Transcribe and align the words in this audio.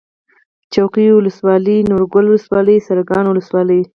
څوکۍ 0.73 1.07
ولسوالي 1.13 1.77
نورګل 1.89 2.25
ولسوالي 2.27 2.75
سرکاڼو 2.87 3.29
ولسوالي 3.31 3.79